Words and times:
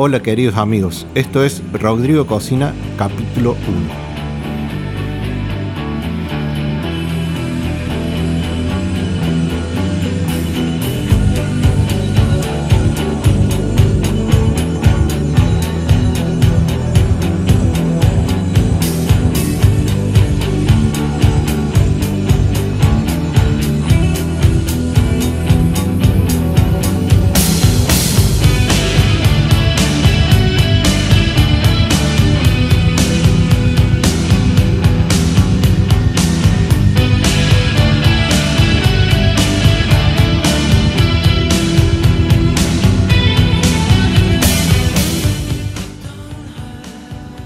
Hola 0.00 0.22
queridos 0.22 0.56
amigos, 0.56 1.08
esto 1.16 1.42
es 1.42 1.60
Rodrigo 1.72 2.24
Cocina 2.24 2.72
capítulo 2.96 3.56
1. 3.66 4.07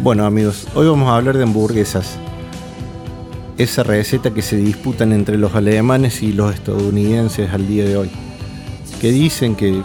Bueno 0.00 0.24
amigos, 0.24 0.68
hoy 0.76 0.86
vamos 0.86 1.08
a 1.08 1.16
hablar 1.16 1.36
de 1.36 1.42
hamburguesas. 1.42 2.18
Esa 3.56 3.82
receta 3.82 4.32
que 4.32 4.42
se 4.42 4.56
disputan 4.56 5.12
entre 5.12 5.36
los 5.36 5.56
alemanes 5.56 6.22
y 6.22 6.32
los 6.32 6.54
estadounidenses 6.54 7.52
al 7.52 7.66
día 7.66 7.84
de 7.84 7.96
hoy. 7.96 8.10
Que 9.00 9.10
dicen 9.10 9.56
que 9.56 9.82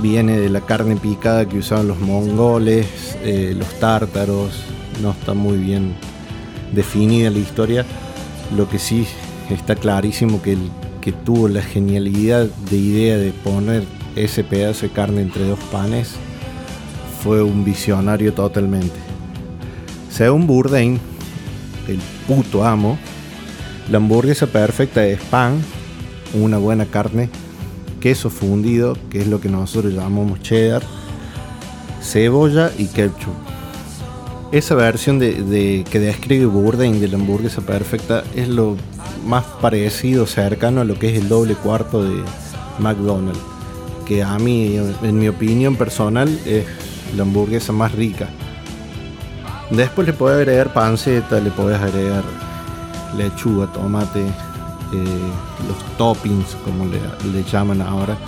viene 0.00 0.36
de 0.40 0.50
la 0.50 0.62
carne 0.62 0.96
picada 0.96 1.48
que 1.48 1.58
usaban 1.58 1.86
los 1.86 2.00
mongoles, 2.00 3.16
eh, 3.22 3.54
los 3.56 3.68
tártaros. 3.78 4.64
No 5.00 5.12
está 5.12 5.32
muy 5.32 5.58
bien 5.58 5.94
definida 6.72 7.30
la 7.30 7.38
historia. 7.38 7.86
Lo 8.56 8.68
que 8.68 8.80
sí 8.80 9.06
está 9.48 9.76
clarísimo 9.76 10.42
que 10.42 10.54
el 10.54 10.70
que 11.00 11.12
tuvo 11.12 11.46
la 11.46 11.62
genialidad 11.62 12.46
de 12.68 12.76
idea 12.76 13.16
de 13.16 13.30
poner 13.30 13.84
ese 14.16 14.42
pedazo 14.42 14.86
de 14.86 14.92
carne 14.92 15.22
entre 15.22 15.46
dos 15.46 15.60
panes 15.70 16.14
fue 17.22 17.44
un 17.44 17.64
visionario 17.64 18.34
totalmente. 18.34 19.11
Según 20.12 20.46
Bourdain, 20.46 21.00
el 21.88 21.98
puto 22.26 22.66
amo, 22.66 22.98
la 23.90 23.96
hamburguesa 23.96 24.46
perfecta 24.46 25.06
es 25.06 25.18
pan, 25.22 25.62
una 26.34 26.58
buena 26.58 26.84
carne, 26.84 27.30
queso 27.98 28.28
fundido, 28.28 28.94
que 29.08 29.22
es 29.22 29.26
lo 29.26 29.40
que 29.40 29.48
nosotros 29.48 29.94
llamamos 29.94 30.42
cheddar, 30.42 30.82
cebolla 32.02 32.70
y 32.76 32.88
ketchup. 32.88 33.32
Esa 34.52 34.74
versión 34.74 35.18
de, 35.18 35.82
que 35.90 35.98
describe 35.98 36.44
Bourdain 36.44 37.00
de 37.00 37.08
la 37.08 37.16
hamburguesa 37.16 37.62
perfecta 37.62 38.22
es 38.36 38.48
lo 38.48 38.76
más 39.26 39.44
parecido, 39.62 40.26
cercano 40.26 40.82
a 40.82 40.84
lo 40.84 40.98
que 40.98 41.08
es 41.08 41.22
el 41.22 41.30
doble 41.30 41.54
cuarto 41.54 42.04
de 42.04 42.22
McDonald's, 42.80 43.40
que 44.04 44.22
a 44.22 44.38
mí, 44.38 44.76
en 45.02 45.18
mi 45.18 45.28
opinión 45.28 45.76
personal, 45.76 46.28
es 46.44 46.66
la 47.16 47.22
hamburguesa 47.22 47.72
más 47.72 47.92
rica. 47.92 48.28
Después 49.72 50.06
le 50.06 50.12
puedes 50.12 50.36
agregar 50.36 50.70
panceta, 50.74 51.40
le 51.40 51.50
puedes 51.50 51.80
agregar 51.80 52.22
lechuga, 53.16 53.66
tomate, 53.72 54.20
eh, 54.20 55.30
los 55.66 55.96
toppings, 55.96 56.56
como 56.62 56.84
le, 56.86 57.42
llaman 57.50 57.80
ahora, 57.80 58.18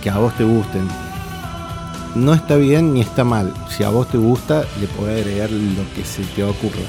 que 0.00 0.10
a 0.10 0.18
vos 0.18 0.32
te 0.36 0.44
gusten. 0.44 0.86
No 2.14 2.34
está 2.34 2.54
bien 2.54 2.94
ni 2.94 3.00
está 3.00 3.24
mal. 3.24 3.52
Si 3.68 3.82
a 3.82 3.88
vos 3.88 4.08
te 4.10 4.18
gusta, 4.18 4.64
le 4.80 4.86
puedes 4.86 5.24
agregar 5.24 5.50
lo 5.50 5.92
que 5.92 6.04
se 6.04 6.22
te 6.22 6.44
ocurra. 6.44 6.86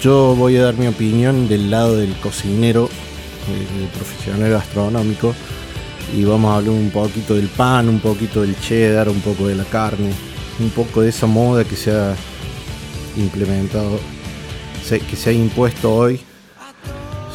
Yo 0.00 0.34
voy 0.36 0.56
a 0.56 0.62
dar 0.64 0.74
mi 0.74 0.86
opinión 0.86 1.48
del 1.48 1.70
lado 1.70 1.98
del 1.98 2.16
cocinero, 2.16 2.86
eh, 2.86 3.88
profesional 3.94 4.50
gastronómico, 4.52 5.34
y 6.16 6.24
vamos 6.24 6.50
a 6.50 6.56
hablar 6.56 6.70
un 6.70 6.90
poquito 6.90 7.34
del 7.34 7.48
pan, 7.48 7.90
un 7.90 8.00
poquito 8.00 8.40
del 8.40 8.58
cheddar, 8.58 9.10
un 9.10 9.20
poco 9.20 9.48
de 9.48 9.54
la 9.54 9.64
carne, 9.64 10.14
un 10.60 10.70
poco 10.70 11.02
de 11.02 11.10
esa 11.10 11.26
moda 11.26 11.64
que 11.64 11.76
se 11.76 11.92
ha 11.92 12.14
implementado, 13.16 13.98
que 14.88 15.16
se 15.16 15.30
ha 15.30 15.32
impuesto 15.32 15.94
hoy, 15.94 16.20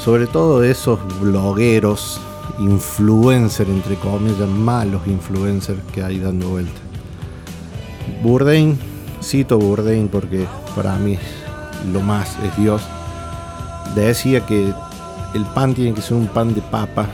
sobre 0.04 0.28
todo 0.28 0.60
de 0.60 0.72
esos 0.72 1.00
blogueros, 1.20 2.20
influencers, 2.60 3.70
entre 3.70 3.96
comillas, 3.96 4.50
malos 4.50 5.06
influencers 5.08 5.80
que 5.94 6.04
hay 6.04 6.20
dando 6.20 6.50
vuelta. 6.50 6.82
Bourdain, 8.22 8.78
cito 9.22 9.58
Bourdain 9.58 10.08
porque 10.08 10.46
para 10.76 10.96
mí 10.96 11.18
lo 11.92 12.02
más 12.02 12.38
es 12.44 12.58
Dios, 12.58 12.82
decía 13.96 14.46
que 14.46 14.74
el 15.34 15.46
pan 15.54 15.74
tiene 15.74 15.94
que 15.94 16.02
ser 16.02 16.18
un 16.18 16.28
pan 16.28 16.54
de 16.54 16.62
papa, 16.62 17.08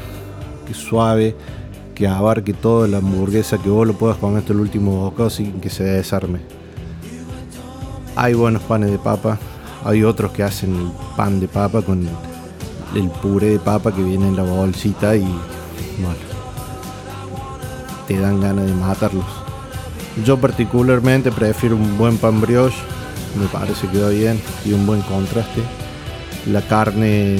que 0.65 0.73
suave, 0.73 1.35
que 1.99 2.07
abarque 2.07 2.53
toda 2.53 2.87
la 2.87 2.99
hamburguesa, 2.99 3.57
que 3.57 3.69
vos 3.69 3.85
lo 3.85 3.93
puedas 3.93 4.15
comer 4.15 4.37
hasta 4.39 4.53
el 4.53 4.61
último 4.61 5.01
bocado 5.01 5.29
sin 5.29 5.59
que 5.59 5.69
se 5.69 5.83
desarme. 5.83 6.39
Hay 8.15 8.35
buenos 8.35 8.61
panes 8.61 8.89
de 8.89 8.97
papa, 8.97 9.37
hay 9.83 10.05
otros 10.05 10.31
que 10.31 10.43
hacen 10.43 10.73
el 10.73 10.91
pan 11.17 11.41
de 11.41 11.49
papa 11.49 11.81
con 11.81 12.07
el 12.95 13.09
puré 13.21 13.49
de 13.49 13.59
papa 13.59 13.93
que 13.93 14.01
viene 14.01 14.29
en 14.29 14.37
la 14.37 14.43
bolsita 14.43 15.13
y 15.17 15.23
bueno, 15.23 16.15
te 18.07 18.17
dan 18.17 18.39
ganas 18.39 18.65
de 18.65 18.73
matarlos. 18.75 19.25
Yo 20.23 20.37
particularmente 20.39 21.33
prefiero 21.33 21.75
un 21.75 21.97
buen 21.97 22.17
pan 22.17 22.39
brioche, 22.39 22.77
me 23.37 23.47
parece 23.47 23.89
que 23.89 24.01
va 24.01 24.07
bien 24.07 24.41
y 24.63 24.71
un 24.71 24.85
buen 24.85 25.01
contraste. 25.01 25.63
La 26.49 26.61
carne 26.61 27.39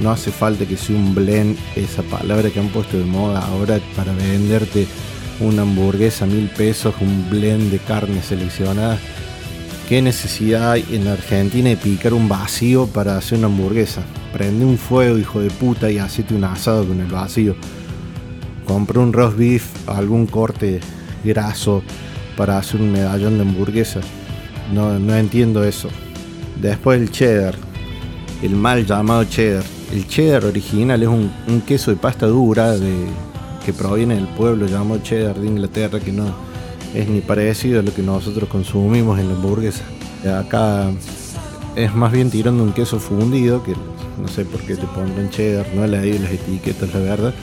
no 0.00 0.10
hace 0.10 0.30
falta 0.30 0.66
que 0.66 0.76
sea 0.76 0.96
un 0.96 1.14
blend, 1.14 1.56
esa 1.76 2.02
palabra 2.02 2.50
que 2.50 2.60
han 2.60 2.68
puesto 2.68 2.98
de 2.98 3.04
moda 3.04 3.40
ahora 3.46 3.78
para 3.96 4.12
venderte 4.12 4.86
una 5.40 5.62
hamburguesa 5.62 6.24
a 6.24 6.28
mil 6.28 6.48
pesos, 6.48 6.94
un 7.00 7.28
blend 7.30 7.70
de 7.70 7.78
carne 7.78 8.22
seleccionada. 8.22 8.98
¿Qué 9.88 10.00
necesidad 10.00 10.72
hay 10.72 10.84
en 10.92 11.06
Argentina 11.08 11.68
de 11.68 11.76
picar 11.76 12.14
un 12.14 12.28
vacío 12.28 12.86
para 12.86 13.16
hacer 13.16 13.38
una 13.38 13.48
hamburguesa? 13.48 14.02
Prende 14.32 14.64
un 14.64 14.78
fuego, 14.78 15.18
hijo 15.18 15.40
de 15.40 15.50
puta, 15.50 15.90
y 15.90 15.98
hacete 15.98 16.34
un 16.34 16.44
asado 16.44 16.86
con 16.86 17.00
el 17.00 17.06
vacío. 17.06 17.54
Compra 18.66 19.00
un 19.00 19.12
roast 19.12 19.36
beef, 19.36 19.66
algún 19.86 20.26
corte 20.26 20.80
graso 21.22 21.82
para 22.36 22.58
hacer 22.58 22.80
un 22.80 22.92
medallón 22.92 23.36
de 23.36 23.42
hamburguesa. 23.42 24.00
No, 24.72 24.98
no 24.98 25.14
entiendo 25.14 25.62
eso. 25.62 25.88
Después 26.60 27.00
el 27.00 27.10
cheddar, 27.10 27.54
el 28.42 28.52
mal 28.52 28.86
llamado 28.86 29.24
cheddar 29.24 29.73
el 29.94 30.08
cheddar 30.08 30.44
original 30.44 31.02
es 31.02 31.08
un, 31.08 31.62
queso 31.66 31.92
de 31.92 31.96
pasta 31.96 32.26
dura 32.26 32.72
de, 32.72 33.06
que 33.64 33.72
proviene 33.72 34.16
del 34.16 34.26
pueblo 34.26 34.66
llamado 34.66 35.00
cheddar 35.02 35.38
de 35.38 35.46
Inglaterra, 35.46 36.00
que 36.00 36.10
no 36.10 36.34
es 36.94 37.08
ni 37.08 37.20
parecido 37.20 37.80
a 37.80 37.82
lo 37.82 37.94
que 37.94 38.02
nosotros 38.02 38.48
consumimos 38.48 39.18
en 39.20 39.28
la 39.28 39.34
hamburguesa. 39.34 39.84
Acá 40.38 40.90
es 41.76 41.94
más 41.94 42.12
bien 42.12 42.30
tirando 42.30 42.64
un 42.64 42.72
queso 42.72 42.98
fundido, 42.98 43.62
que 43.62 43.74
no 44.20 44.26
sé 44.28 44.44
por 44.44 44.60
qué 44.62 44.74
te 44.74 44.86
pondrán 44.86 45.30
cheddar, 45.30 45.66
no 45.74 45.86
leído 45.86 46.22
las 46.24 46.32
etiquetas, 46.32 46.92
la 46.92 47.00
verdad. 47.00 47.34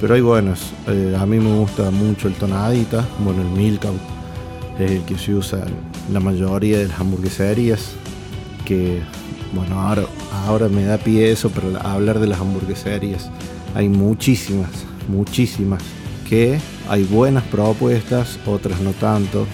Pero 0.00 0.14
hay 0.14 0.20
buenos. 0.20 0.72
Eh, 0.88 1.16
a 1.16 1.24
mí 1.24 1.38
me 1.38 1.56
gusta 1.56 1.90
mucho 1.92 2.26
el 2.26 2.34
tonadita, 2.34 3.06
bueno, 3.20 3.42
el 3.42 3.48
milk 3.48 3.84
es 4.80 4.90
el 4.90 5.04
que 5.04 5.16
se 5.16 5.34
usa 5.34 5.64
la 6.12 6.18
mayoría 6.18 6.78
de 6.78 6.88
las 6.88 6.98
hamburgueserías, 6.98 7.92
que 8.64 9.02
bueno, 9.52 9.80
ahora, 9.80 10.68
me 10.68 10.84
da 10.84 10.98
pie 10.98 11.30
eso, 11.30 11.50
pero 11.50 11.78
hablar 11.82 12.18
de 12.18 12.26
las 12.26 12.40
hamburgueserías. 12.40 13.30
Hay 13.74 13.88
muchísimas, 13.88 14.70
muchísimas. 15.08 15.82
Que 16.28 16.58
hay 16.88 17.04
buenas 17.04 17.44
propuestas, 17.44 18.38
otras 18.46 18.80
no 18.80 18.92
tanto. 18.92 19.46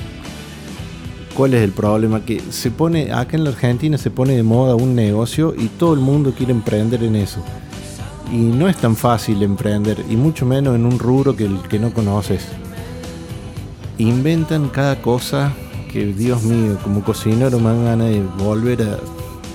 ¿Cuál 1.35 1.55
es 1.55 1.63
el 1.63 1.73
problema? 1.73 2.25
Que 2.25 2.41
se 2.51 2.71
pone, 2.71 3.13
acá 3.13 3.37
en 3.37 3.45
la 3.45 3.51
Argentina 3.51 3.99
se 3.99 4.11
pone 4.11 4.35
de 4.35 4.43
moda 4.43 4.77
un 4.77 4.95
negocio 4.95 5.55
y 5.57 5.67
todo 5.67 5.95
el 5.95 6.01
mundo 6.01 6.33
quiere 6.37 6.53
emprender 6.53 7.03
en 7.03 7.17
eso. 7.17 7.43
Y 8.33 8.37
no 8.37 8.69
es 8.69 8.77
tan 8.77 8.95
fácil 8.95 9.43
emprender, 9.43 10.05
y 10.09 10.15
mucho 10.15 10.45
menos 10.45 10.75
en 10.75 10.85
un 10.85 10.99
rubro 10.99 11.35
que, 11.35 11.49
que 11.69 11.79
no 11.79 11.93
conoces. 11.93 12.45
Inventan 13.97 14.69
cada 14.69 15.01
cosa 15.01 15.53
que, 15.91 16.07
Dios 16.07 16.43
mío, 16.43 16.79
como 16.83 17.03
cocinero 17.03 17.59
me 17.59 17.71
dan 17.71 17.85
ganas 17.85 18.11
de 18.11 18.23
volver 18.39 18.83
a 18.83 18.99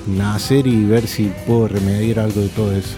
nacer 0.07 0.67
y 0.67 0.85
ver 0.85 1.07
si 1.07 1.31
puedo 1.47 1.67
remediar 1.67 2.19
algo 2.19 2.41
de 2.41 2.49
todo 2.49 2.71
eso. 2.71 2.95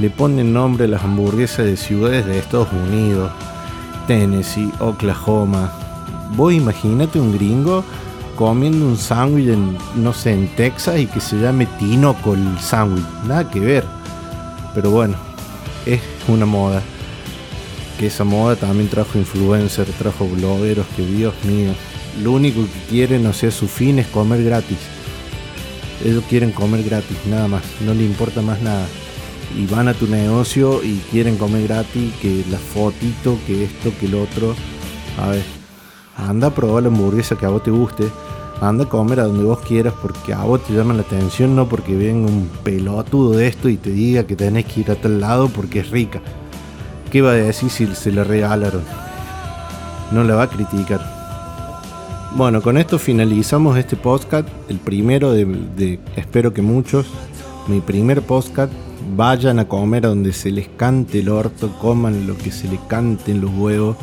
Le 0.00 0.10
ponen 0.10 0.52
nombre 0.52 0.84
a 0.84 0.88
las 0.88 1.02
hamburguesas 1.02 1.64
de 1.66 1.76
ciudades 1.76 2.26
de 2.26 2.38
Estados 2.38 2.68
Unidos, 2.72 3.32
Tennessee, 4.06 4.70
Oklahoma. 4.78 5.72
Vos 6.36 6.52
imagínate 6.52 7.18
un 7.18 7.32
gringo 7.32 7.84
comiendo 8.36 8.86
un 8.86 8.98
sándwich 8.98 9.48
en, 9.48 9.76
no 9.94 10.12
sé, 10.12 10.32
en 10.32 10.48
Texas 10.48 10.98
y 10.98 11.06
que 11.06 11.20
se 11.20 11.40
llame 11.40 11.66
el 11.80 12.60
sándwich. 12.60 13.04
Nada 13.26 13.50
que 13.50 13.60
ver. 13.60 13.84
Pero 14.74 14.90
bueno, 14.90 15.16
es 15.86 16.00
una 16.28 16.44
moda. 16.44 16.82
que 17.98 18.08
esa 18.08 18.24
moda 18.24 18.56
también 18.56 18.90
trajo 18.90 19.16
influencers, 19.16 19.90
trajo 19.92 20.28
blogueros, 20.28 20.84
que 20.94 21.06
Dios 21.06 21.32
mío, 21.44 21.72
lo 22.22 22.32
único 22.32 22.60
que 22.60 22.90
quieren, 22.90 23.26
o 23.26 23.32
sea, 23.32 23.50
su 23.50 23.66
fin 23.68 23.98
es 23.98 24.06
comer 24.08 24.44
gratis. 24.44 24.78
Ellos 26.04 26.24
quieren 26.28 26.52
comer 26.52 26.82
gratis, 26.82 27.16
nada 27.28 27.48
más, 27.48 27.62
no 27.80 27.94
le 27.94 28.04
importa 28.04 28.42
más 28.42 28.60
nada. 28.60 28.86
Y 29.56 29.66
van 29.66 29.88
a 29.88 29.94
tu 29.94 30.06
negocio 30.06 30.82
y 30.82 30.96
quieren 31.10 31.36
comer 31.36 31.68
gratis, 31.68 32.12
que 32.20 32.44
la 32.50 32.58
fotito, 32.58 33.38
que 33.46 33.64
esto, 33.64 33.92
que 33.98 34.06
el 34.06 34.14
otro. 34.16 34.54
A 35.18 35.28
ver, 35.28 35.42
anda 36.16 36.48
a 36.48 36.54
probar 36.54 36.82
la 36.82 36.88
hamburguesa 36.88 37.36
que 37.36 37.46
a 37.46 37.50
vos 37.50 37.62
te 37.62 37.70
guste. 37.70 38.04
Anda 38.60 38.84
a 38.84 38.88
comer 38.88 39.20
a 39.20 39.24
donde 39.24 39.44
vos 39.44 39.60
quieras 39.60 39.94
porque 40.00 40.32
a 40.32 40.42
vos 40.42 40.64
te 40.64 40.72
llama 40.72 40.94
la 40.94 41.02
atención, 41.02 41.54
no 41.54 41.68
porque 41.68 41.94
venga 41.94 42.28
un 42.28 42.48
pelotudo 42.64 43.32
de 43.32 43.46
esto 43.46 43.68
y 43.68 43.76
te 43.76 43.90
diga 43.90 44.26
que 44.26 44.34
tenés 44.34 44.64
que 44.64 44.80
ir 44.80 44.90
a 44.90 44.94
tal 44.94 45.20
lado 45.20 45.48
porque 45.48 45.80
es 45.80 45.90
rica. 45.90 46.20
¿Qué 47.10 47.20
va 47.22 47.32
a 47.32 47.34
decir 47.34 47.70
si 47.70 47.86
se 47.94 48.12
le 48.12 48.24
regalaron? 48.24 48.82
No 50.10 50.24
la 50.24 50.34
va 50.36 50.44
a 50.44 50.50
criticar. 50.50 51.25
Bueno, 52.36 52.60
con 52.60 52.76
esto 52.76 52.98
finalizamos 52.98 53.78
este 53.78 53.96
podcast, 53.96 54.46
el 54.68 54.76
primero 54.76 55.32
de, 55.32 55.98
espero 56.16 56.52
que 56.52 56.60
muchos, 56.60 57.06
mi 57.66 57.80
primer 57.80 58.20
podcast, 58.20 58.70
vayan 59.16 59.58
a 59.58 59.66
comer 59.66 60.02
donde 60.02 60.34
se 60.34 60.50
les 60.50 60.68
cante 60.68 61.20
el 61.20 61.30
orto, 61.30 61.72
coman 61.80 62.26
lo 62.26 62.36
que 62.36 62.52
se 62.52 62.68
les 62.68 62.78
canten 62.88 63.40
los 63.40 63.50
huevos, 63.54 63.96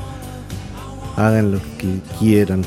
hagan 1.16 1.52
lo 1.52 1.60
que 1.78 2.00
quieran. 2.18 2.64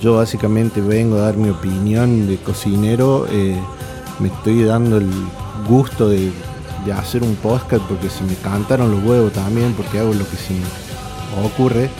Yo 0.00 0.16
básicamente 0.16 0.80
vengo 0.80 1.16
a 1.16 1.24
dar 1.24 1.36
mi 1.36 1.50
opinión 1.50 2.26
de 2.26 2.38
cocinero, 2.38 3.26
eh, 3.30 3.60
me 4.18 4.28
estoy 4.28 4.62
dando 4.62 4.96
el 4.96 5.10
gusto 5.68 6.08
de, 6.08 6.32
de 6.86 6.92
hacer 6.94 7.22
un 7.22 7.34
podcast 7.34 7.82
porque 7.82 8.08
se 8.08 8.24
me 8.24 8.34
cantaron 8.36 8.92
los 8.92 9.04
huevos 9.04 9.30
también, 9.30 9.74
porque 9.74 9.98
hago 9.98 10.14
lo 10.14 10.26
que 10.26 10.36
se 10.38 10.54
me 10.54 11.44
ocurre 11.46 11.90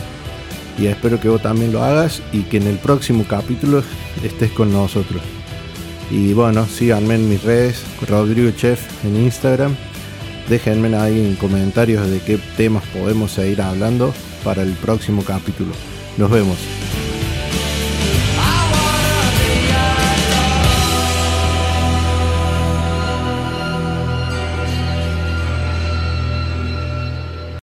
y 0.79 0.87
espero 0.87 1.19
que 1.19 1.29
vos 1.29 1.41
también 1.41 1.71
lo 1.71 1.83
hagas 1.83 2.21
y 2.31 2.43
que 2.43 2.57
en 2.57 2.67
el 2.67 2.77
próximo 2.77 3.25
capítulo 3.27 3.83
estés 4.23 4.51
con 4.51 4.71
nosotros. 4.71 5.21
Y 6.09 6.33
bueno, 6.33 6.65
síganme 6.65 7.15
en 7.15 7.29
mis 7.29 7.43
redes, 7.43 7.83
Rodrigo 8.07 8.51
Chef 8.51 8.81
en 9.03 9.15
Instagram. 9.17 9.75
Déjenme 10.47 10.95
ahí 10.97 11.19
en 11.19 11.35
comentarios 11.35 12.09
de 12.09 12.19
qué 12.19 12.39
temas 12.57 12.83
podemos 12.87 13.31
seguir 13.31 13.61
hablando 13.61 14.13
para 14.43 14.63
el 14.63 14.73
próximo 14.73 15.23
capítulo. 15.23 15.71
Nos 16.17 16.31
vemos. 16.31 16.88